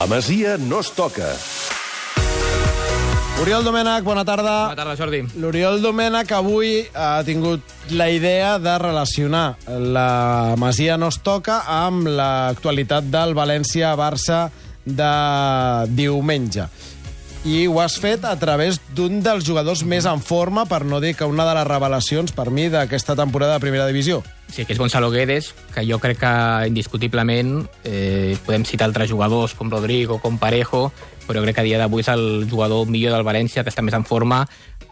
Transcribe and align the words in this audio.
La 0.00 0.06
Masia 0.06 0.52
no 0.62 0.78
es 0.78 0.92
toca. 0.94 1.26
Oriol 3.42 3.64
Domènech, 3.66 4.04
bona 4.06 4.22
tarda. 4.22 4.52
Bona 4.68 4.76
tarda, 4.78 4.92
Jordi. 4.94 5.24
L'Oriol 5.42 5.80
Domènech 5.82 6.30
avui 6.36 6.84
ha 6.94 7.24
tingut 7.26 7.90
la 7.98 8.06
idea 8.06 8.52
de 8.62 8.76
relacionar 8.78 9.56
la 9.66 10.54
Masia 10.54 10.94
no 11.02 11.08
es 11.10 11.18
toca 11.18 11.64
amb 11.80 12.06
l'actualitat 12.06 13.10
del 13.10 13.34
València-Barça 13.34 14.44
de 14.86 15.10
diumenge. 15.98 16.68
I 17.46 17.68
ho 17.70 17.78
has 17.80 18.00
fet 18.02 18.24
a 18.26 18.34
través 18.36 18.80
d'un 18.96 19.20
dels 19.22 19.44
jugadors 19.46 19.84
més 19.86 20.08
en 20.10 20.18
forma, 20.20 20.64
per 20.66 20.82
no 20.84 20.98
dir 21.00 21.14
que 21.14 21.26
una 21.28 21.46
de 21.46 21.54
les 21.54 21.66
revelacions, 21.68 22.32
per 22.34 22.48
mi, 22.50 22.66
d'aquesta 22.68 23.14
temporada 23.16 23.54
de 23.54 23.62
Primera 23.62 23.86
Divisió. 23.86 24.24
Sí, 24.50 24.64
que 24.64 24.74
és 24.74 24.80
Gonzalo 24.80 25.10
Guedes, 25.12 25.52
que 25.74 25.84
jo 25.86 26.00
crec 26.02 26.18
que 26.18 26.32
indiscutiblement 26.66 27.62
eh, 27.84 28.34
podem 28.44 28.66
citar 28.66 28.88
altres 28.88 29.10
jugadors 29.12 29.54
com 29.54 29.70
Rodrigo, 29.70 30.18
com 30.18 30.40
Parejo, 30.40 30.88
però 31.28 31.44
crec 31.44 31.60
que 31.60 31.62
a 31.62 31.68
dia 31.68 31.78
d'avui 31.78 32.02
és 32.02 32.10
el 32.10 32.48
jugador 32.50 32.90
millor 32.90 33.14
del 33.14 33.26
València, 33.28 33.62
que 33.62 33.70
està 33.70 33.86
més 33.86 33.94
en 33.94 34.08
forma, 34.08 34.42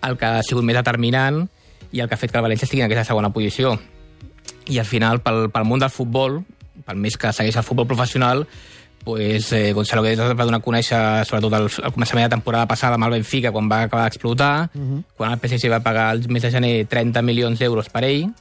el 0.06 0.14
que 0.20 0.30
ha 0.38 0.46
sigut 0.46 0.64
més 0.64 0.78
determinant 0.78 1.42
i 1.90 2.00
el 2.00 2.08
que 2.08 2.14
ha 2.14 2.20
fet 2.20 2.30
que 2.30 2.38
el 2.38 2.46
València 2.46 2.68
estigui 2.68 2.84
en 2.84 2.90
aquesta 2.90 3.08
segona 3.10 3.32
posició. 3.34 3.74
I 4.70 4.78
al 4.78 4.86
final, 4.86 5.18
pel, 5.24 5.48
pel 5.50 5.66
món 5.66 5.82
del 5.82 5.90
futbol, 5.90 6.44
pel 6.86 7.02
més 7.02 7.18
que 7.18 7.32
segueix 7.34 7.58
el 7.58 7.66
futbol 7.66 7.88
professional, 7.90 8.46
pues, 9.06 9.52
eh, 9.52 9.72
Gonzalo 9.72 10.02
Guedes 10.02 10.18
es 10.18 10.34
va 10.34 10.44
donar 10.44 10.58
a 10.58 10.64
conèixer, 10.64 10.98
sobretot 11.28 11.54
al, 11.54 11.68
al 11.70 11.92
començament 11.94 12.24
de 12.26 12.32
temporada 12.32 12.66
passada 12.66 12.96
amb 12.98 13.06
el 13.06 13.12
Benfica, 13.14 13.52
quan 13.54 13.68
va 13.70 13.84
acabar 13.84 14.08
d'explotar, 14.08 14.68
uh 14.74 14.80
-huh. 14.80 15.02
quan 15.16 15.30
el 15.30 15.38
PSG 15.38 15.70
va 15.70 15.78
pagar 15.78 16.12
el 16.12 16.26
mes 16.28 16.42
de 16.42 16.50
gener 16.50 16.88
30 16.88 17.22
milions 17.22 17.56
d'euros 17.58 17.88
per 17.88 18.02
ell, 18.02 18.32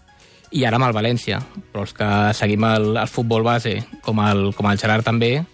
i 0.50 0.66
ara 0.66 0.78
amb 0.78 0.88
el 0.88 0.94
València. 0.94 1.40
Però 1.72 1.82
els 1.82 1.94
que 1.94 2.34
seguim 2.34 2.64
el, 2.64 2.98
el 2.98 3.08
futbol 3.08 3.44
base, 3.44 3.86
com 4.02 4.20
el, 4.20 4.55
com 4.55 4.66
el 4.72 4.80
Gerard 4.80 5.05
també, 5.05 5.46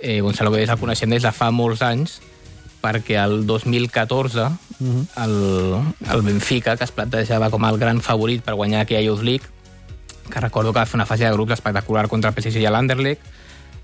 eh, 0.00 0.20
Gonzalo 0.20 0.50
Guedes 0.50 0.70
el 0.70 0.78
coneixem 0.78 1.10
des 1.10 1.22
de 1.22 1.30
fa 1.30 1.52
molts 1.52 1.80
anys, 1.82 2.20
perquè 2.82 3.22
el 3.24 3.46
2014 3.46 4.40
uh 4.40 4.50
-huh. 4.80 5.06
el, 5.24 6.10
el 6.10 6.22
Benfica, 6.22 6.76
que 6.76 6.84
es 6.84 6.90
plantejava 6.90 7.50
com 7.50 7.64
el 7.64 7.78
gran 7.78 8.00
favorit 8.00 8.42
per 8.42 8.54
guanyar 8.54 8.80
aquella 8.80 9.02
Youth 9.02 9.22
League, 9.22 9.46
que 10.28 10.40
recordo 10.40 10.72
que 10.72 10.80
va 10.80 10.86
fer 10.86 10.96
una 10.96 11.06
fase 11.06 11.24
de 11.24 11.32
grups 11.32 11.52
espectacular 11.52 12.08
contra 12.08 12.30
el 12.30 12.34
PSG 12.34 12.56
i 12.56 12.66
l'Anderlecht, 12.66 13.22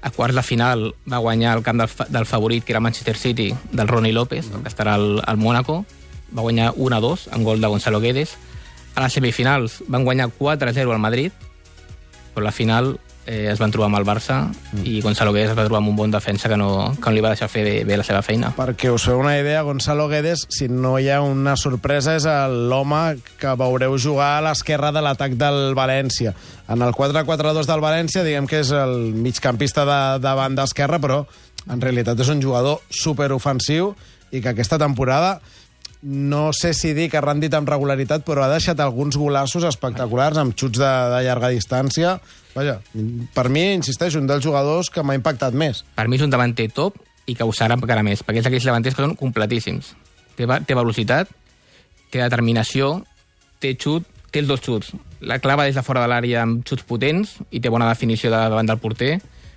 a 0.03 0.11
quarts 0.11 0.37
de 0.37 0.43
final 0.43 0.95
va 1.11 1.19
guanyar 1.19 1.57
el 1.57 1.65
camp 1.65 1.81
del, 1.81 1.91
del 2.09 2.27
favorit, 2.27 2.65
que 2.65 2.73
era 2.73 2.81
Manchester 2.81 3.17
City, 3.17 3.55
del 3.73 3.89
Ronnie 3.89 4.13
López, 4.13 4.47
que 4.51 4.69
estarà 4.69 4.95
al, 4.95 5.23
al 5.25 5.37
Mónaco. 5.37 5.85
Va 6.37 6.43
guanyar 6.43 6.73
1-2 6.75 7.29
amb 7.33 7.45
gol 7.45 7.61
de 7.61 7.71
Gonzalo 7.71 8.01
Guedes. 8.01 8.37
A 8.95 9.03
les 9.05 9.13
semifinals 9.13 9.83
van 9.89 10.05
guanyar 10.05 10.31
4-0 10.39 10.93
al 10.93 11.03
Madrid, 11.03 11.33
però 12.35 12.45
la 12.45 12.53
final 12.53 12.97
eh, 13.27 13.49
es 13.51 13.59
van 13.59 13.73
trobar 13.75 13.91
amb 13.91 13.99
el 13.99 14.07
Barça 14.07 14.39
mm. 14.47 14.85
i 14.87 15.01
Gonzalo 15.05 15.35
Guedes 15.35 15.51
es 15.53 15.59
va 15.59 15.67
trobar 15.67 15.83
amb 15.83 15.91
un 15.91 15.99
bon 15.99 16.15
defensa 16.15 16.49
que 16.49 16.57
no, 16.57 16.95
que 16.95 17.11
no 17.11 17.15
li 17.17 17.25
va 17.25 17.35
deixar 17.35 17.51
fer 17.53 17.65
bé, 17.67 17.75
bé 17.85 17.99
la 17.99 18.07
seva 18.07 18.23
feina. 18.25 18.53
Perquè 18.57 18.93
us 18.95 19.09
feu 19.11 19.21
una 19.21 19.37
idea, 19.39 19.65
Gonzalo 19.67 20.09
Guedes, 20.09 20.47
si 20.53 20.71
no 20.71 20.97
hi 20.99 21.11
ha 21.11 21.21
una 21.25 21.57
sorpresa, 21.61 22.17
és 22.17 22.29
l'home 22.71 23.19
que 23.41 23.57
veureu 23.59 23.99
jugar 23.99 24.37
a 24.37 24.45
l'esquerra 24.49 24.93
de 24.95 25.03
l'atac 25.05 25.37
del 25.41 25.75
València. 25.77 26.35
En 26.73 26.83
el 26.87 26.95
4-4-2 26.97 27.69
del 27.69 27.85
València, 27.85 28.25
diguem 28.27 28.49
que 28.51 28.63
és 28.63 28.73
el 28.75 29.13
migcampista 29.15 29.85
de, 29.89 30.01
de 30.23 30.35
banda 30.39 30.67
esquerra, 30.67 31.03
però 31.03 31.25
en 31.67 31.83
realitat 31.83 32.21
és 32.23 32.31
un 32.31 32.43
jugador 32.43 32.83
superofensiu 32.95 33.95
i 34.31 34.43
que 34.43 34.53
aquesta 34.53 34.79
temporada 34.79 35.39
no 36.03 36.53
sé 36.53 36.73
si 36.75 36.93
dir 36.95 37.09
que 37.11 37.19
ha 37.19 37.25
rendit 37.25 37.55
amb 37.57 37.69
regularitat, 37.69 38.25
però 38.27 38.45
ha 38.45 38.53
deixat 38.53 38.81
alguns 38.81 39.17
golassos 39.19 39.65
espectaculars 39.67 40.39
amb 40.41 40.55
xuts 40.55 40.79
de, 40.79 40.93
de 41.13 41.23
llarga 41.27 41.51
distància. 41.55 42.17
Vaja, 42.55 42.79
per 43.35 43.49
mi, 43.53 43.73
insisteixo, 43.77 44.21
un 44.21 44.29
dels 44.29 44.45
jugadors 44.45 44.91
que 44.93 45.05
m'ha 45.05 45.17
impactat 45.19 45.57
més. 45.57 45.83
Per 45.97 46.07
mi 46.09 46.21
és 46.21 46.25
un 46.27 46.33
davanter 46.33 46.69
top 46.75 47.01
i 47.27 47.35
que 47.35 47.45
ho 47.45 47.53
serà 47.55 47.79
encara 47.79 48.05
més, 48.07 48.23
perquè 48.23 48.43
és 48.43 48.47
d'aquells 48.47 48.69
davanters 48.69 48.97
que 48.97 49.05
són 49.05 49.17
completíssims. 49.19 49.95
Té, 50.37 50.47
té 50.47 50.77
velocitat, 50.77 51.31
té 52.13 52.21
determinació, 52.23 53.01
té 53.61 53.75
xut, 53.75 54.07
té 54.31 54.43
els 54.45 54.51
dos 54.51 54.63
xuts. 54.63 54.93
La 55.27 55.41
clava 55.41 55.65
des 55.67 55.75
de 55.75 55.83
fora 55.83 56.05
de 56.05 56.11
l'àrea 56.13 56.45
amb 56.45 56.63
xuts 56.69 56.85
potents 56.87 57.39
i 57.51 57.61
té 57.61 57.73
bona 57.73 57.89
definició 57.89 58.31
de 58.31 58.37
davant 58.37 58.69
del 58.69 58.81
porter. 58.83 59.17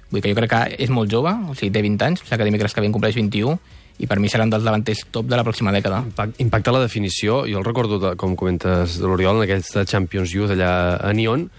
Vull 0.09 0.23
dir 0.23 0.29
que 0.29 0.33
jo 0.33 0.39
crec 0.39 0.53
que 0.55 0.83
és 0.87 0.89
molt 0.89 1.11
jove, 1.11 1.35
o 1.51 1.53
sigui, 1.53 1.73
té 1.75 1.83
20 1.85 2.07
anys, 2.07 2.23
o 2.23 2.25
sigui, 2.25 2.39
que 2.39 2.47
dimecres 2.47 2.73
que 2.73 2.81
ve 2.81 2.89
en 2.89 2.95
compleix 2.95 3.19
21, 3.19 3.59
i 3.99 4.07
per 4.07 4.19
mi 4.23 4.31
seran 4.31 4.51
dels 4.51 4.63
davanters 4.63 5.05
top 5.11 5.27
de 5.27 5.35
la 5.35 5.43
pròxima 5.43 5.73
dècada. 5.75 6.01
Impacta 6.39 6.71
la 6.71 6.83
definició. 6.85 7.43
Jo 7.49 7.59
el 7.59 7.67
recordo, 7.67 7.99
de, 7.99 8.13
com 8.19 8.37
comentes, 8.39 8.99
l'Oriol, 9.03 9.41
en 9.41 9.47
aquells 9.47 9.73
de 9.75 9.83
Champions 9.89 10.31
Youth 10.35 10.55
allà 10.55 10.71
a 11.03 11.11
Nyon, 11.15 11.49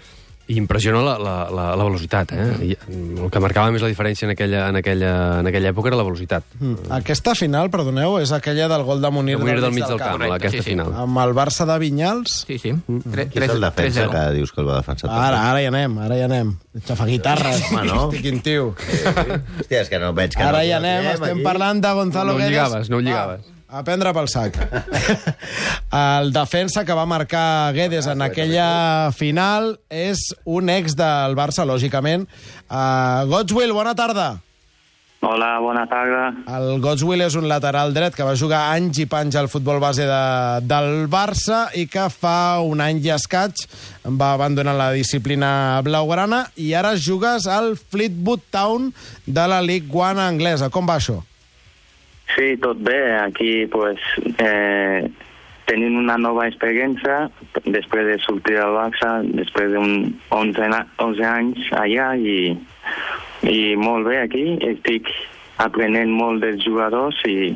i 0.51 0.57
impressiona 0.59 0.99
la, 1.05 1.15
la, 1.21 1.35
la, 1.53 1.65
la 1.79 1.85
velocitat. 1.87 2.33
Eh? 2.35 2.47
I 2.67 2.75
el 2.91 3.29
que 3.31 3.41
marcava 3.43 3.71
més 3.71 3.83
la 3.83 3.89
diferència 3.91 4.27
en 4.27 4.33
aquella, 4.35 4.65
en 4.71 4.79
aquella, 4.81 5.11
en 5.39 5.47
aquella 5.51 5.71
època 5.71 5.91
era 5.91 5.99
la 5.99 6.05
velocitat. 6.07 6.43
Mm. 6.59 6.89
Aquesta 6.99 7.35
final, 7.39 7.71
perdoneu, 7.73 8.17
és 8.19 8.33
aquella 8.35 8.67
del 8.71 8.83
gol 8.87 9.01
de 9.03 9.11
Munir, 9.13 9.37
de 9.37 9.43
Munir 9.45 9.55
del, 9.59 9.65
del 9.69 9.75
mig 9.77 9.87
del 9.87 10.01
camp, 10.01 10.17
Correcte, 10.17 10.35
aquesta 10.41 10.57
sí, 10.59 10.63
sí. 10.65 10.69
final. 10.73 10.91
Amb 11.05 11.21
el 11.23 11.33
Barça 11.37 11.67
de 11.69 11.77
Vinyals. 11.81 12.41
Sí, 12.47 12.59
sí. 12.61 12.73
Tre, 13.07 13.27
Qui 13.31 13.43
és 13.45 13.55
el 13.55 13.63
defensa 13.63 14.07
que 14.11 14.25
dius 14.35 14.51
que 14.51 14.61
el 14.65 14.69
va 14.69 14.81
defensar? 14.81 15.11
Ara, 15.15 15.41
ara 15.53 15.63
hi 15.63 15.69
anem, 15.71 15.97
ara 16.03 16.19
hi 16.19 16.25
anem. 16.27 16.53
Xafaguitarres. 16.87 17.63
Home, 17.71 17.85
no? 17.87 18.01
Hosti, 18.09 18.21
quin 18.25 18.41
tio. 18.43 18.71
Hòstia, 18.75 19.81
és 19.85 19.89
que 19.91 19.99
no 20.01 20.11
veig 20.17 20.35
que 20.35 20.43
Ara 20.43 20.59
no... 20.59 20.67
hi 20.67 20.75
anem, 20.75 21.09
estem 21.15 21.41
parlant 21.45 21.81
de 21.83 21.95
Gonzalo 21.97 22.33
No 22.33 22.37
ho 22.37 22.41
Guedes. 22.41 22.51
lligaves, 22.51 22.91
no 22.91 22.99
ho 22.99 23.05
lligaves. 23.05 23.47
Ah, 23.47 23.57
a 23.71 23.83
prendre 23.87 24.11
pel 24.13 24.27
sac. 24.27 24.59
el 26.19 26.31
defensa 26.35 26.83
que 26.85 26.95
va 26.97 27.07
marcar 27.07 27.71
Guedes 27.73 28.09
en 28.11 28.21
aquella 28.21 29.09
final 29.15 29.77
és 29.87 30.31
un 30.43 30.69
ex 30.69 30.97
del 30.99 31.37
Barça, 31.39 31.65
lògicament. 31.67 32.27
Uh, 32.67 33.27
Godswill, 33.31 33.71
bona 33.75 33.95
tarda. 33.95 34.33
Hola, 35.21 35.51
bona 35.61 35.83
tarda. 35.85 36.31
El 36.49 36.81
Godswill 36.81 37.21
és 37.21 37.35
un 37.37 37.45
lateral 37.47 37.93
dret 37.93 38.15
que 38.17 38.25
va 38.25 38.33
jugar 38.35 38.63
anys 38.73 39.03
i 39.03 39.07
panys 39.07 39.37
al 39.37 39.51
futbol 39.53 39.77
base 39.79 40.07
de, 40.09 40.21
del 40.65 41.05
Barça 41.13 41.67
i 41.77 41.85
que 41.87 42.07
fa 42.09 42.59
un 42.65 42.81
any 42.81 43.03
i 43.05 43.13
escaig 43.13 43.53
va 44.17 44.33
abandonar 44.33 44.73
la 44.75 44.89
disciplina 44.97 45.79
blaugrana 45.85 46.47
i 46.57 46.73
ara 46.73 46.97
jugues 46.97 47.45
al 47.45 47.75
Fleetwood 47.77 48.49
Town 48.49 48.89
de 49.27 49.45
la 49.47 49.61
League 49.61 49.93
One 49.93 50.25
anglesa. 50.25 50.73
Com 50.73 50.89
va 50.89 50.97
això? 50.97 51.21
Sí, 52.35 52.55
tot 52.61 52.77
bé. 52.79 52.99
Aquí, 53.19 53.65
pues, 53.67 53.99
eh, 54.37 55.09
tenint 55.65 55.95
una 55.97 56.17
nova 56.17 56.47
experiència 56.47 57.29
després 57.65 58.05
de 58.07 58.17
sortir 58.23 58.55
del 58.57 58.73
Barça, 58.75 59.11
després 59.35 59.71
d'un 59.73 60.13
11, 60.29 60.67
na- 60.71 60.85
11 60.99 61.23
anys 61.27 61.69
allà 61.71 62.13
i, 62.17 62.57
i 63.47 63.75
molt 63.75 64.07
bé 64.07 64.21
aquí. 64.23 64.45
Estic 64.67 65.07
aprenent 65.57 66.09
molt 66.11 66.41
dels 66.43 66.63
jugadors 66.65 67.19
i 67.29 67.51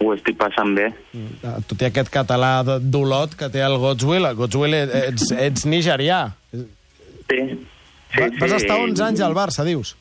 ho 0.00 0.12
estic 0.14 0.36
passant 0.38 0.74
bé. 0.76 0.90
Eh, 1.14 1.54
Tot 1.66 1.80
i 1.82 1.88
aquest 1.88 2.12
català 2.14 2.62
d'Olot 2.64 3.34
que 3.34 3.48
té 3.50 3.60
el 3.64 3.78
Godswill, 3.82 4.28
el 4.28 4.36
Godswill 4.38 4.74
ets, 4.74 5.32
ets 5.32 5.64
nigerià. 5.66 6.20
Sí, 6.52 6.66
sí, 7.28 8.20
Va- 8.20 8.28
Vas 8.40 8.50
sí. 8.50 8.56
estar 8.56 8.78
11 8.80 9.02
anys 9.04 9.20
al 9.20 9.34
Barça, 9.34 9.64
dius? 9.66 9.96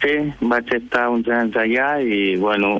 Sí, 0.00 0.14
vaig 0.40 0.70
estar 0.74 1.10
uns 1.12 1.28
anys 1.28 1.54
allà 1.60 2.00
i, 2.02 2.34
bueno, 2.40 2.78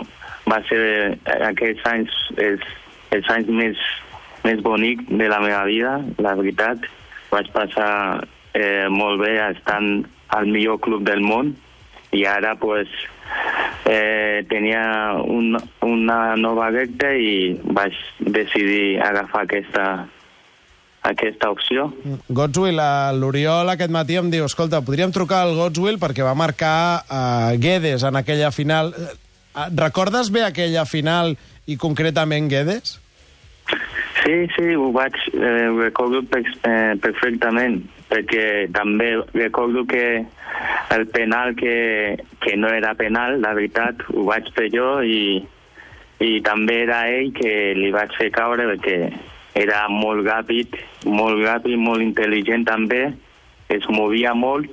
va 0.50 0.60
ser 0.68 0.80
eh, 0.82 1.38
aquests 1.50 1.86
anys 1.90 2.16
els, 2.36 2.66
els 3.16 3.30
anys 3.32 3.50
més, 3.54 3.86
més 4.44 4.62
bonics 4.64 5.08
de 5.08 5.30
la 5.30 5.40
meva 5.44 5.64
vida, 5.68 5.96
la 6.18 6.34
veritat. 6.38 6.84
Vaig 7.30 7.50
passar 7.54 7.92
eh, 8.54 8.86
molt 8.90 9.22
bé 9.22 9.36
estant 9.50 10.04
al 10.34 10.50
millor 10.50 10.80
club 10.82 11.06
del 11.06 11.22
món 11.22 11.54
i 12.12 12.24
ara, 12.26 12.56
pues, 12.58 12.90
eh, 13.86 14.44
tenia 14.50 15.14
un, 15.22 15.54
una 15.86 16.20
nova 16.36 16.70
repte 16.74 17.12
i 17.18 17.34
vaig 17.76 17.94
decidir 18.18 18.98
agafar 19.02 19.44
aquesta, 19.46 19.84
aquesta 21.06 21.50
opció. 21.54 21.88
Godswill, 22.28 22.82
eh, 22.82 23.14
l'Oriol 23.18 23.70
aquest 23.72 23.94
matí 23.94 24.18
em 24.18 24.30
diu 24.32 24.46
escolta, 24.48 24.82
podríem 24.82 25.14
trucar 25.14 25.44
al 25.46 25.54
Godswill 25.58 26.00
perquè 26.02 26.26
va 26.26 26.36
marcar 26.38 26.76
uh, 27.06 27.58
Guedes 27.60 28.04
en 28.06 28.18
aquella 28.20 28.50
final. 28.54 28.92
Uh, 29.60 29.68
recordes 29.76 30.30
bé 30.32 30.44
aquella 30.46 30.86
final 30.88 31.34
i 31.68 31.76
concretament 31.76 32.48
Guedes? 32.48 32.96
Sí, 34.20 34.34
sí, 34.54 34.74
ho 34.76 34.90
vaig 34.92 35.16
eh, 35.32 35.68
recordo 35.78 36.20
per, 36.28 36.42
eh, 36.68 36.94
perfectament, 37.00 37.80
perquè 38.10 38.68
també 38.72 39.14
recordo 39.32 39.84
que 39.88 40.04
el 40.94 41.06
penal 41.12 41.54
que, 41.56 42.18
que 42.40 42.56
no 42.56 42.68
era 42.68 42.94
penal, 42.94 43.38
la 43.40 43.54
veritat, 43.56 44.04
ho 44.12 44.26
vaig 44.28 44.50
fer 44.56 44.68
jo 44.74 44.90
i, 45.02 45.40
i 46.20 46.40
també 46.44 46.82
era 46.84 47.02
ell 47.08 47.32
que 47.36 47.72
li 47.78 47.92
vaig 47.94 48.12
fer 48.18 48.28
caure 48.34 48.68
perquè 48.74 48.98
era 49.60 49.86
molt 49.92 50.26
ràpid, 50.28 50.76
molt 51.08 51.40
ràpid, 51.44 51.76
molt 51.80 52.04
intel·ligent 52.04 52.68
també, 52.68 53.06
es 53.72 53.88
movia 53.88 54.34
molt 54.36 54.68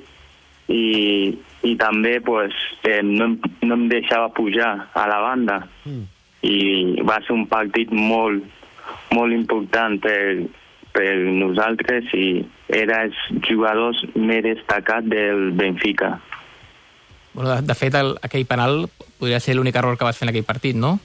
i, 0.68 1.38
i 1.64 1.76
també 1.80 2.20
pues, 2.22 2.54
eh, 2.84 3.02
no, 3.04 3.26
em- 3.32 3.40
no 3.64 3.76
em 3.76 3.88
deixava 3.90 4.30
pujar 4.34 4.90
a 4.94 5.08
la 5.10 5.20
banda. 5.24 5.60
Mm. 5.86 6.06
I 6.48 7.02
va 7.08 7.18
ser 7.26 7.34
un 7.34 7.48
partit 7.50 7.92
molt, 7.92 8.44
molt 9.12 9.34
important 9.34 9.98
per, 10.04 10.46
per 10.94 11.16
nosaltres 11.18 12.14
i 12.14 12.46
era 12.70 13.04
els 13.08 13.18
jugadors 13.50 14.04
més 14.16 14.44
destacats 14.46 15.08
del 15.10 15.52
Benfica. 15.58 16.20
Bueno, 17.34 17.56
de, 17.56 17.62
de 17.68 17.76
fet, 17.76 17.96
el, 17.96 18.16
aquell 18.22 18.46
penal 18.50 18.88
podria 19.20 19.40
ser 19.40 19.56
l'únic 19.58 19.76
error 19.76 19.98
que 19.98 20.06
vas 20.06 20.18
fer 20.18 20.28
en 20.28 20.34
aquell 20.34 20.46
partit, 20.48 20.76
no? 20.78 21.00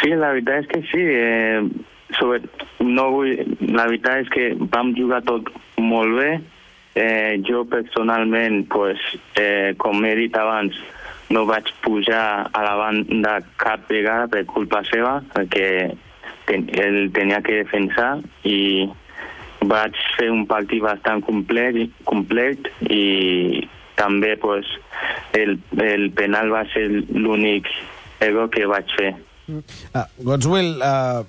Sí, 0.00 0.12
la 0.16 0.30
veritat 0.32 0.62
és 0.62 0.68
que 0.70 0.80
sí. 0.88 1.00
Eh, 1.00 1.60
sobre, 2.18 2.40
no 2.80 3.10
vull, 3.14 3.34
la 3.72 3.84
veritat 3.86 4.24
és 4.24 4.30
que 4.32 4.46
vam 4.72 4.94
jugar 4.96 5.20
tot 5.28 5.48
molt 5.78 6.16
bé. 6.18 6.30
Eh, 6.94 7.40
jo 7.46 7.64
personalment, 7.70 8.64
pues, 8.68 8.98
eh, 9.38 9.74
com 9.78 10.04
he 10.04 10.14
dit 10.18 10.34
abans, 10.36 10.74
no 11.30 11.44
vaig 11.46 11.70
pujar 11.84 12.50
a 12.50 12.62
la 12.66 12.74
banda 12.74 13.36
cap 13.62 13.86
vegada 13.88 14.26
per 14.26 14.42
culpa 14.50 14.82
seva, 14.88 15.20
perquè 15.34 15.68
ten, 16.48 16.66
ell 16.74 17.12
tenia 17.14 17.38
que 17.46 17.60
defensar 17.62 18.18
i 18.42 18.88
vaig 19.70 19.94
fer 20.16 20.30
un 20.34 20.46
partit 20.50 20.82
bastant 20.82 21.22
complet, 21.22 21.78
complet 22.08 22.66
i 22.90 23.62
també 23.94 24.34
pues, 24.40 24.66
el, 25.38 25.60
el 25.78 26.08
penal 26.18 26.50
va 26.50 26.64
ser 26.74 26.88
l'únic 26.90 27.70
error 28.24 28.50
que 28.50 28.66
vaig 28.66 28.96
fer. 28.98 29.12
Uh, 29.50 30.06
Godswill, 30.26 30.80
uh, 30.82 31.22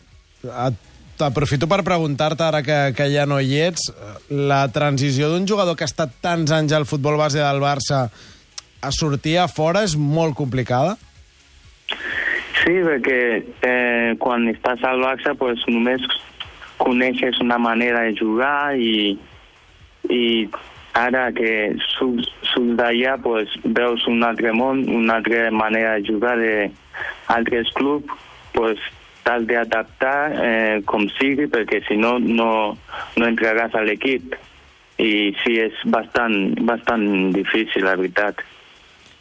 t'aprofito 1.21 1.69
per 1.69 1.83
preguntar-te, 1.85 2.43
ara 2.43 2.63
que, 2.65 2.79
que 2.97 3.07
ja 3.13 3.27
no 3.29 3.37
hi 3.39 3.59
ets, 3.61 3.91
la 4.29 4.63
transició 4.73 5.29
d'un 5.29 5.45
jugador 5.49 5.77
que 5.77 5.85
ha 5.85 5.91
estat 5.91 6.17
tants 6.23 6.53
anys 6.55 6.73
al 6.73 6.87
futbol 6.89 7.19
base 7.19 7.41
del 7.41 7.61
Barça 7.61 8.07
a 8.81 8.91
sortir 8.95 9.37
a 9.37 9.47
fora 9.51 9.83
és 9.85 9.93
molt 9.95 10.33
complicada? 10.37 10.97
Sí, 12.61 12.73
perquè 12.85 13.21
eh, 13.65 14.13
quan 14.21 14.47
estàs 14.49 14.81
al 14.87 15.01
Barça 15.03 15.35
pues, 15.37 15.61
només 15.69 16.03
coneixes 16.81 17.37
una 17.41 17.59
manera 17.61 18.05
de 18.07 18.15
jugar 18.17 18.73
i, 18.77 19.17
i 20.09 20.23
ara 20.97 21.27
que 21.37 21.51
surts, 21.93 22.29
surts 22.51 22.73
d'allà 22.79 23.15
pues, 23.21 23.53
veus 23.77 24.07
un 24.09 24.25
altre 24.25 24.53
món, 24.57 24.83
una 24.89 25.19
altra 25.21 25.49
manera 25.53 25.99
de 25.99 26.09
jugar 26.09 26.35
d'altres 26.41 27.69
clubs, 27.77 28.09
pues, 28.57 28.81
t'has 29.23 29.45
d'adaptar 29.47 30.19
eh, 30.33 30.77
com 30.85 31.07
sigui 31.17 31.47
perquè 31.51 31.81
si 31.87 31.97
no, 31.99 32.17
no, 32.19 32.77
no 33.17 33.27
entraràs 33.27 33.75
a 33.77 33.83
l'equip 33.85 34.35
i 35.01 35.31
sí, 35.41 35.57
és 35.61 35.77
bastant, 35.89 36.53
bastant 36.67 37.31
difícil, 37.33 37.85
la 37.87 37.95
veritat. 37.97 38.41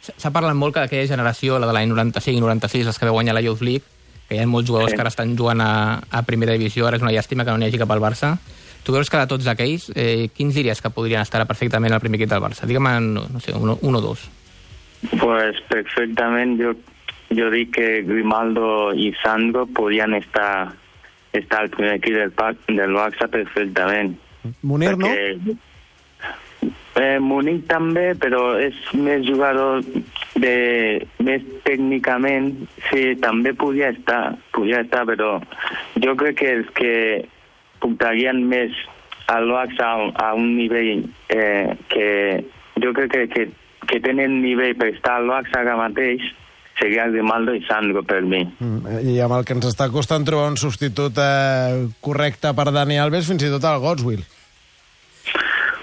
S'ha 0.01 0.33
parlat 0.33 0.57
molt 0.57 0.75
que 0.75 0.83
d'aquella 0.83 1.09
generació, 1.09 1.57
la 1.61 1.69
de 1.69 1.75
l'any 1.77 1.89
95 1.89 2.37
i 2.37 2.41
96, 2.41 2.89
els 2.89 2.99
que 2.99 3.09
va 3.09 3.15
guanyar 3.15 3.35
la 3.37 3.43
Youth 3.45 3.61
League, 3.65 3.85
que 4.27 4.37
hi 4.37 4.41
ha 4.41 4.47
molts 4.49 4.69
jugadors 4.69 4.93
sí. 4.93 4.97
que 4.97 5.03
ara 5.03 5.11
estan 5.13 5.35
jugant 5.37 5.61
a, 5.61 5.71
a 6.01 6.21
primera 6.27 6.53
divisió, 6.57 6.87
ara 6.87 6.97
és 6.97 7.05
una 7.05 7.13
llàstima 7.13 7.45
que 7.45 7.53
no 7.53 7.61
n'hi 7.61 7.69
hagi 7.69 7.81
cap 7.81 7.93
al 7.93 8.03
Barça. 8.03 8.35
Tu 8.81 8.93
veus 8.93 9.09
que 9.13 9.19
de 9.19 9.29
tots 9.29 9.49
aquells, 9.51 9.89
eh, 9.93 10.29
quins 10.33 10.55
diries 10.57 10.81
que 10.81 10.93
podrien 10.93 11.21
estar 11.21 11.43
perfectament 11.49 11.93
al 11.93 12.01
primer 12.01 12.17
equip 12.17 12.31
del 12.31 12.41
Barça? 12.41 12.69
Digue'm, 12.69 12.87
no, 13.11 13.27
no 13.29 13.41
sé, 13.43 13.53
un, 13.53 13.75
un 13.75 13.97
o 13.97 14.01
dos. 14.01 14.25
Pues 15.19 15.57
perfectament, 15.69 16.57
jo, 16.61 16.73
jo 17.37 17.49
dic 17.53 17.73
que 17.77 17.89
Grimaldo 18.07 18.91
i 18.93 19.11
Sandro 19.23 19.65
podien 19.65 20.15
estar, 20.17 20.73
estar 21.33 21.63
al 21.63 21.73
primer 21.73 21.97
equip 21.99 22.17
del, 22.19 22.61
del 22.77 22.95
Barça 22.97 23.29
perfectament. 23.31 24.15
Munir, 24.61 24.95
perquè, 24.95 25.35
no? 25.45 25.59
Eh, 26.99 27.19
Munic 27.23 27.63
també, 27.69 28.11
però 28.19 28.57
és 28.59 28.75
més 28.99 29.23
jugador 29.23 29.79
de, 30.43 30.55
més 31.23 31.45
tècnicament, 31.63 32.51
sí, 32.89 33.15
també 33.23 33.53
podia 33.55 33.93
estar, 33.95 34.35
podia 34.51 34.81
estar, 34.83 35.05
però 35.07 35.37
jo 36.03 36.15
crec 36.19 36.41
que 36.41 36.51
els 36.57 36.73
que 36.75 36.93
portarien 37.81 38.43
més 38.51 38.75
al 39.31 39.47
Barça 39.53 39.87
a, 39.87 40.09
a 40.27 40.33
un 40.35 40.57
nivell 40.57 41.07
eh, 41.31 41.71
que 41.87 42.09
jo 42.83 42.91
crec 42.97 43.15
que, 43.15 43.23
que, 43.31 43.47
que 43.87 44.03
tenen 44.03 44.41
nivell 44.43 44.75
per 44.75 44.91
estar 44.91 45.21
al 45.21 45.31
Barça 45.31 45.63
ara 45.63 45.79
mateix 45.79 46.27
seria 46.81 47.07
Grimaldo 47.07 47.53
i 47.53 47.63
Sandro 47.67 48.01
per 48.03 48.23
mi. 48.25 48.41
Mm, 48.59 49.01
I 49.13 49.19
amb 49.21 49.37
el 49.37 49.45
que 49.45 49.53
ens 49.53 49.67
està 49.69 49.87
costant 49.93 50.25
trobar 50.25 50.49
un 50.49 50.57
substitut 50.57 51.19
eh, 51.21 51.87
correcte 52.01 52.55
per 52.57 52.71
Dani 52.73 52.97
Alves, 52.97 53.27
fins 53.29 53.45
i 53.45 53.51
tot 53.53 53.67
el 53.69 53.81
Godswill. 53.83 54.23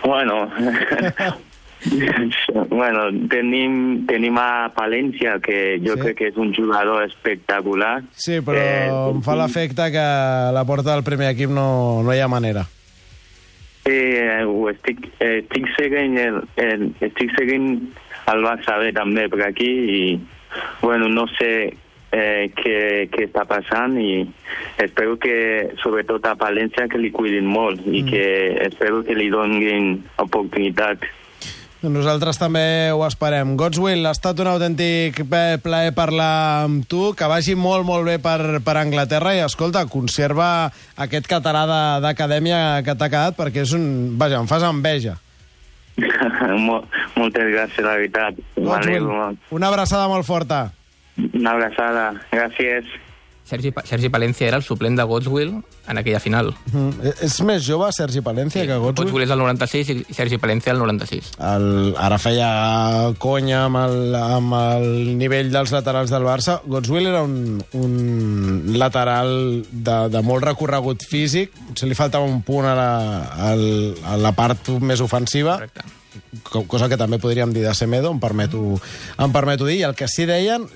Bueno, 0.02 0.48
bueno 2.78 3.04
tenim, 3.30 4.06
tenim 4.08 4.40
a 4.40 4.72
Palència, 4.74 5.36
que 5.44 5.78
jo 5.84 5.94
sí. 5.94 6.00
crec 6.02 6.18
que 6.18 6.30
és 6.32 6.40
un 6.40 6.50
jugador 6.56 7.04
espectacular. 7.06 8.00
Sí, 8.16 8.40
però 8.42 8.64
eh, 8.64 8.88
em 9.12 9.22
fa 9.22 9.36
l'efecte 9.38 9.90
que 9.94 10.02
a 10.02 10.50
la 10.56 10.66
porta 10.66 10.90
del 10.94 11.06
primer 11.06 11.30
equip 11.36 11.52
no, 11.54 11.68
no 12.02 12.14
hi 12.16 12.24
ha 12.24 12.30
manera. 12.32 12.66
Sí, 13.86 13.94
eh, 13.94 14.42
ho 14.44 14.66
estic, 14.72 15.06
eh, 15.20 15.38
estic 15.44 15.70
seguint 15.76 16.18
el, 16.20 16.42
el, 16.60 16.90
estic 17.06 17.30
seguint 17.38 17.70
el 18.28 18.42
Barça 18.44 18.74
bé 18.82 18.90
també 18.92 19.28
per 19.32 19.46
aquí 19.46 19.68
i 19.68 20.02
bueno, 20.82 21.08
no 21.08 21.26
sé 21.36 21.52
eh, 22.12 22.50
què, 22.56 22.78
què 23.12 23.28
està 23.28 23.44
passant 23.48 23.96
i 24.00 24.24
espero 24.80 25.18
que, 25.20 25.76
sobretot 25.82 26.26
a 26.26 26.36
Palència, 26.40 26.88
que 26.88 27.00
li 27.00 27.12
cuidin 27.14 27.48
molt 27.48 27.84
mm. 27.84 27.94
i 27.94 28.04
que 28.08 28.26
espero 28.68 29.04
que 29.04 29.16
li 29.18 29.30
donin 29.32 29.96
oportunitat. 30.22 31.08
Nosaltres 31.78 32.40
també 32.40 32.90
ho 32.90 33.04
esperem. 33.06 33.52
Godswill, 33.58 34.02
ha 34.08 34.10
estat 34.16 34.40
un 34.42 34.48
autèntic 34.50 35.20
plaer 35.30 35.92
parlar 35.94 36.64
amb 36.64 36.88
tu, 36.90 37.12
que 37.14 37.28
vagi 37.30 37.54
molt, 37.54 37.86
molt 37.86 38.08
bé 38.08 38.16
per, 38.18 38.58
per 38.66 38.74
Anglaterra 38.80 39.36
i, 39.36 39.44
escolta, 39.44 39.84
conserva 39.86 40.72
aquest 40.98 41.30
català 41.30 41.62
d'acadèmia 42.02 42.82
que 42.82 42.98
t'ha 42.98 43.10
quedat 43.12 43.38
perquè 43.38 43.62
és 43.62 43.76
un... 43.78 44.18
Vaja, 44.18 44.42
em 44.42 44.50
fas 44.50 44.66
enveja. 44.66 45.14
Moltes 47.18 47.50
gràcies, 47.50 47.82
la 47.84 47.98
veritat. 47.98 48.38
Godswill, 48.56 49.10
una 49.58 49.72
abraçada 49.72 50.06
molt 50.10 50.26
forta. 50.28 50.68
Una 51.18 51.56
abraçada, 51.56 52.12
gràcies. 52.30 52.96
Sergi, 53.48 53.72
Sergi 53.84 54.10
Palencia 54.10 54.46
era 54.46 54.58
el 54.58 54.62
suplent 54.62 54.98
de 54.98 55.04
Godswill 55.08 55.54
en 55.88 55.98
aquella 55.98 56.20
final. 56.20 56.50
Mm, 56.68 57.14
és 57.24 57.38
més 57.48 57.64
jove 57.64 57.88
Sergi 57.96 58.20
Palencia 58.20 58.60
sí, 58.60 58.68
que 58.68 58.76
Godswill? 58.76 59.08
Godswill 59.08 59.24
és 59.24 59.32
el 59.32 59.40
96 59.40 59.92
i 59.94 60.16
Sergi 60.18 60.36
Palencia 60.42 60.74
el 60.74 60.82
96. 60.82 61.30
El, 61.48 61.68
ara 61.96 62.20
feia 62.20 62.50
conya 63.22 63.64
amb 63.64 63.80
el, 63.86 64.18
amb 64.20 64.56
el 64.58 64.88
nivell 65.16 65.48
dels 65.54 65.72
laterals 65.72 66.12
del 66.12 66.28
Barça. 66.28 66.60
Godswill 66.68 67.08
era 67.08 67.24
un, 67.24 67.62
un 67.80 68.74
lateral 68.76 69.32
de, 69.72 70.00
de 70.12 70.22
molt 70.28 70.44
recorregut 70.50 71.08
físic. 71.08 71.56
Se 71.72 71.88
li 71.88 71.96
faltava 71.96 72.28
un 72.28 72.42
punt 72.44 72.68
a 72.68 72.76
la, 72.76 72.90
a 73.48 74.18
la 74.20 74.36
part 74.36 74.76
més 74.84 75.00
ofensiva. 75.00 75.56
Correcte 75.56 75.96
cosa 76.42 76.88
que 76.88 76.98
també 77.00 77.18
podríem 77.22 77.52
dir 77.54 77.64
de 77.66 77.74
Semedo, 77.74 78.12
em 78.12 78.20
permeto, 78.20 78.78
em 79.18 79.34
permeto 79.34 79.66
dir, 79.68 79.80
i 79.80 79.86
el 79.88 79.96
que 79.98 80.08
sí 80.10 80.26
deien, 80.28 80.66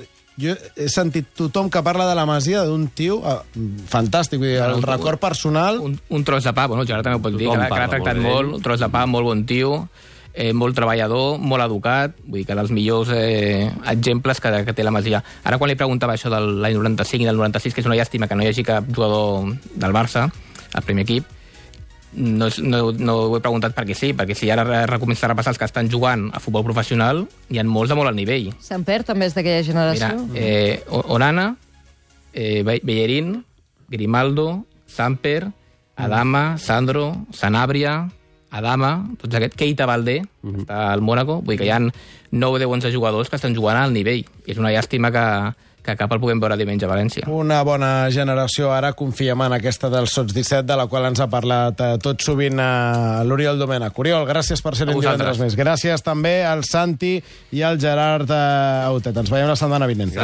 jo 0.41 0.55
he 0.77 0.89
sentit 0.89 1.29
tothom 1.37 1.69
que 1.71 1.83
parla 1.85 2.07
de 2.09 2.15
la 2.17 2.25
Masia 2.29 2.63
d'un 2.65 2.87
tio 2.89 3.19
uh, 3.21 3.41
fantàstic, 3.91 4.41
vull 4.41 4.55
dir, 4.55 4.63
el 4.65 4.79
un, 4.81 4.87
record 4.87 5.21
personal... 5.21 5.81
Un, 5.83 5.99
un 6.09 6.25
tros 6.25 6.45
de 6.45 6.55
pa, 6.57 6.67
bueno, 6.71 6.87
Gerard 6.89 7.05
també 7.05 7.21
ho 7.21 7.25
pot 7.25 7.37
dir, 7.37 7.51
que, 7.51 7.59
que 7.59 7.83
l'ha 7.83 7.91
tractat 7.93 8.17
molt, 8.17 8.33
molt, 8.33 8.57
un 8.59 8.65
tros 8.65 8.81
de 8.81 8.89
pa, 8.93 9.05
molt 9.11 9.29
bon 9.29 9.45
tio, 9.49 9.75
eh, 10.33 10.53
molt 10.57 10.77
treballador, 10.77 11.37
molt 11.39 11.67
educat, 11.67 12.17
vull 12.25 12.41
dir 12.41 12.47
que 12.49 12.57
dels 12.57 12.73
millors 12.73 13.13
eh, 13.13 13.69
exemples 13.93 14.41
que, 14.41 14.55
que 14.65 14.77
té 14.77 14.87
la 14.87 14.95
Masia. 14.95 15.21
Ara 15.45 15.61
quan 15.61 15.71
li 15.71 15.77
preguntava 15.77 16.17
això 16.17 16.33
de 16.33 16.41
l'any 16.41 16.81
95 16.81 17.27
i 17.27 17.29
del 17.29 17.41
96, 17.41 17.77
que 17.77 17.85
és 17.85 17.91
una 17.91 17.99
llàstima 18.01 18.29
que 18.29 18.39
no 18.39 18.47
hi 18.47 18.51
hagi 18.53 18.65
cap 18.67 18.89
jugador 18.89 19.53
del 19.75 19.97
Barça, 19.97 20.27
al 20.73 20.89
primer 20.89 21.05
equip, 21.05 21.29
no, 22.15 22.49
no, 22.63 22.81
no 22.93 23.15
ho 23.27 23.37
he 23.37 23.41
preguntat 23.41 23.75
perquè 23.77 23.97
sí, 23.97 24.13
perquè 24.17 24.37
si 24.37 24.51
ara 24.53 24.85
recomençar 24.91 25.29
a 25.29 25.33
repassar 25.33 25.55
els 25.55 25.61
que 25.61 25.69
estan 25.69 25.91
jugant 25.93 26.29
a 26.33 26.41
futbol 26.41 26.65
professional, 26.67 27.25
hi 27.49 27.61
ha 27.61 27.65
molts 27.65 27.93
de 27.93 27.99
molt 27.99 28.13
al 28.13 28.19
nivell. 28.19 28.51
Se'n 28.61 28.85
perd 28.89 29.09
també 29.09 29.29
és 29.31 29.37
d'aquella 29.37 29.65
generació? 29.67 30.13
Mira, 30.29 30.43
eh, 30.43 30.83
Onana, 30.89 31.57
eh, 32.33 32.63
Bellerín, 32.65 33.45
Grimaldo, 33.89 34.65
Samper, 34.87 35.53
Adama, 35.97 36.59
Sandro, 36.59 37.27
Sanabria, 37.33 38.11
Adama, 38.53 39.09
tots 39.21 39.37
aquests, 39.37 39.57
Keita 39.57 39.87
Valdé, 39.87 40.21
uh 40.21 40.51
-huh. 40.51 40.65
està 40.65 40.93
al 40.93 41.01
Mónaco, 41.01 41.41
vull 41.41 41.57
dir 41.57 41.59
que 41.59 41.67
hi 41.67 41.71
ha 41.71 41.81
9 42.31 42.55
o 42.55 42.59
10 42.59 42.69
11 42.69 42.93
jugadors 42.93 43.29
que 43.29 43.37
estan 43.37 43.55
jugant 43.55 43.79
al 43.79 43.93
nivell. 43.93 44.25
I 44.47 44.51
és 44.51 44.59
una 44.59 44.71
llàstima 44.71 45.11
que, 45.11 45.55
que 45.83 45.97
cap 45.99 46.13
el 46.15 46.21
puguem 46.23 46.41
veure 46.43 46.57
diumenge 46.59 46.87
a 46.87 46.91
València. 46.91 47.27
Una 47.33 47.59
bona 47.67 47.91
generació. 48.15 48.71
Ara 48.75 48.93
confiem 48.99 49.43
en 49.47 49.57
aquesta 49.57 49.91
del 49.91 50.07
Sots 50.11 50.35
17, 50.35 50.63
de 50.69 50.77
la 50.79 50.87
qual 50.91 51.09
ens 51.09 51.21
ha 51.21 51.29
parlat 51.31 51.81
eh, 51.83 51.97
tot 52.03 52.23
sovint 52.23 52.61
eh, 52.63 53.23
l'Oriol 53.27 53.59
Domènech. 53.59 53.99
Oriol, 53.99 54.27
gràcies 54.29 54.63
per 54.63 54.77
ser 54.79 54.87
un 54.89 55.01
divendres 55.01 55.43
més. 55.43 55.59
Gràcies 55.59 56.07
també 56.07 56.39
al 56.47 56.63
Santi 56.69 57.17
i 57.53 57.65
al 57.67 57.81
Gerard 57.83 58.31
eh, 58.31 58.87
Autet. 58.93 59.19
Ens 59.25 59.33
veiem 59.33 59.51
la 59.51 59.59
setmana 59.59 59.91
vinent. 59.91 60.15